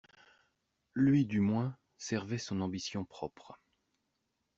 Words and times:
Lui, 0.95 1.27
du 1.27 1.41
moins, 1.41 1.77
servait 1.99 2.39
son 2.39 2.59
ambition 2.61 3.05
propre. 3.05 3.59